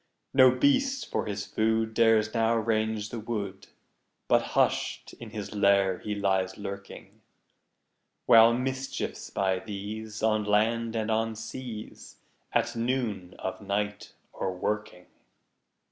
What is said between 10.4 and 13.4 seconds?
land and on seas, At noon